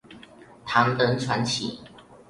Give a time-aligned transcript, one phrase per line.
[0.65, 1.79] 唐人傳奇